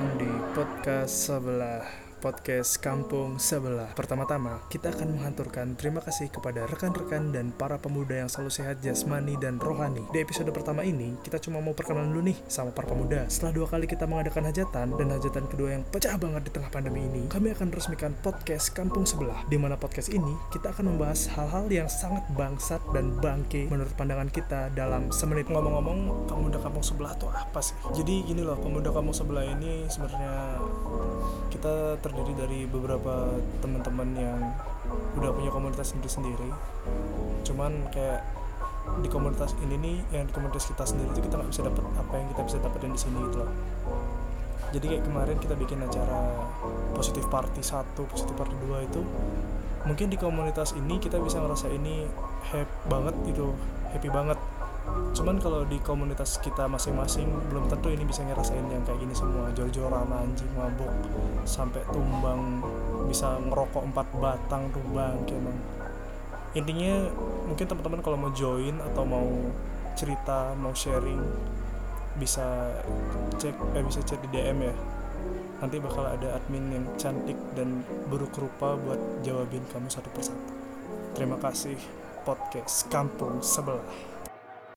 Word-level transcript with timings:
Datang 0.00 0.16
di 0.16 0.32
podcast 0.56 1.28
sebelah 1.28 2.09
podcast 2.20 2.76
kampung 2.84 3.40
sebelah. 3.40 3.96
Pertama-tama, 3.96 4.60
kita 4.68 4.92
akan 4.92 5.16
menghanturkan 5.16 5.72
terima 5.72 6.04
kasih 6.04 6.28
kepada 6.28 6.68
rekan-rekan 6.68 7.32
dan 7.32 7.48
para 7.48 7.80
pemuda 7.80 8.20
yang 8.20 8.28
selalu 8.28 8.52
sehat 8.52 8.84
jasmani 8.84 9.40
dan 9.40 9.56
rohani. 9.56 10.04
Di 10.12 10.20
episode 10.20 10.52
pertama 10.52 10.84
ini, 10.84 11.16
kita 11.24 11.40
cuma 11.40 11.64
mau 11.64 11.72
perkenalan 11.72 12.12
dulu 12.12 12.28
nih 12.28 12.38
sama 12.44 12.76
para 12.76 12.92
pemuda. 12.92 13.24
Setelah 13.32 13.56
dua 13.56 13.66
kali 13.72 13.88
kita 13.88 14.04
mengadakan 14.04 14.52
hajatan 14.52 14.86
dan 15.00 15.08
hajatan 15.16 15.44
kedua 15.48 15.80
yang 15.80 15.82
pecah 15.88 16.14
banget 16.20 16.42
di 16.44 16.50
tengah 16.52 16.68
pandemi 16.68 17.08
ini, 17.08 17.24
kami 17.32 17.56
akan 17.56 17.72
resmikan 17.72 18.12
podcast 18.20 18.76
kampung 18.76 19.08
sebelah. 19.08 19.40
Di 19.48 19.56
mana 19.56 19.80
podcast 19.80 20.12
ini 20.12 20.36
kita 20.52 20.76
akan 20.76 20.92
membahas 20.92 21.24
hal-hal 21.32 21.72
yang 21.72 21.88
sangat 21.88 22.22
bangsat 22.36 22.84
dan 22.92 23.16
bangke 23.16 23.64
menurut 23.72 23.96
pandangan 23.96 24.28
kita 24.28 24.68
dalam 24.76 25.08
semenit. 25.08 25.48
Ngomong-ngomong, 25.48 26.28
pemuda 26.28 26.60
kampung 26.60 26.84
sebelah 26.84 27.16
tuh 27.16 27.32
apa 27.32 27.64
sih? 27.64 27.72
Jadi 27.96 28.28
gini 28.28 28.44
loh, 28.44 28.60
pemuda 28.60 28.92
kampung 28.92 29.16
sebelah 29.16 29.48
ini 29.48 29.88
sebenarnya 29.88 30.60
kita 31.50 31.96
terdiri 32.10 32.32
dari 32.34 32.58
beberapa 32.66 33.38
teman-teman 33.62 34.08
yang 34.18 34.38
udah 35.14 35.30
punya 35.30 35.50
komunitas 35.54 35.94
sendiri-sendiri. 35.94 36.50
Cuman 37.46 37.86
kayak 37.94 38.26
di 38.98 39.06
komunitas 39.06 39.54
ini 39.62 39.78
nih 39.78 39.96
yang 40.10 40.26
di 40.26 40.32
komunitas 40.34 40.66
kita 40.66 40.82
sendiri 40.82 41.14
itu 41.14 41.22
kita 41.22 41.38
nggak 41.38 41.50
bisa 41.54 41.62
dapat 41.62 41.84
apa 41.94 42.14
yang 42.18 42.26
kita 42.34 42.42
bisa 42.42 42.56
dapetin 42.58 42.90
di 42.90 43.00
sini 43.00 43.18
gitu 43.30 43.46
loh. 43.46 43.50
Jadi 44.70 44.86
kayak 44.90 45.04
kemarin 45.06 45.36
kita 45.38 45.54
bikin 45.54 45.78
acara 45.82 46.18
positif 46.94 47.22
party 47.30 47.62
1, 47.62 47.94
positif 48.10 48.34
party 48.34 48.54
2 48.58 48.90
itu 48.90 49.02
mungkin 49.86 50.12
di 50.12 50.18
komunitas 50.20 50.76
ini 50.76 51.00
kita 51.00 51.16
bisa 51.22 51.40
ngerasa 51.40 51.72
ini 51.72 52.04
happy 52.52 52.68
banget 52.90 53.14
gitu 53.32 53.56
happy 53.96 54.12
banget 54.12 54.36
cuman 55.10 55.36
kalau 55.42 55.66
di 55.66 55.76
komunitas 55.82 56.38
kita 56.40 56.64
masing-masing 56.70 57.28
belum 57.50 57.68
tentu 57.68 57.90
ini 57.92 58.06
bisa 58.06 58.24
ngerasain 58.24 58.64
yang 58.70 58.82
kayak 58.86 58.98
gini 59.02 59.14
semua. 59.14 59.50
Jor-joran 59.52 60.08
anjing 60.08 60.50
mabuk 60.56 60.90
sampai 61.44 61.82
tumbang 61.90 62.62
bisa 63.10 63.36
ngerokok 63.42 63.82
empat 63.90 64.06
batang 64.16 64.70
tumbang 64.70 65.18
emang. 65.28 65.58
Intinya 66.54 67.06
mungkin 67.46 67.66
teman-teman 67.66 68.00
kalau 68.02 68.16
mau 68.18 68.32
join 68.34 68.78
atau 68.80 69.02
mau 69.06 69.28
cerita 69.94 70.54
mau 70.58 70.74
sharing 70.74 71.22
bisa 72.18 72.74
cek 73.38 73.54
eh 73.76 73.84
bisa 73.86 74.00
chat 74.02 74.18
di 74.24 74.28
DM 74.34 74.58
ya. 74.66 74.74
Nanti 75.60 75.76
bakal 75.76 76.08
ada 76.08 76.40
admin 76.40 76.72
yang 76.72 76.86
cantik 76.96 77.36
dan 77.52 77.84
buruk 78.08 78.32
rupa 78.34 78.74
buat 78.80 78.98
jawabin 79.20 79.62
kamu 79.68 79.92
satu 79.92 80.08
persatu. 80.10 80.50
Terima 81.12 81.36
kasih 81.36 81.76
podcast 82.24 82.88
kampung 82.88 83.44
sebelah 83.44 83.84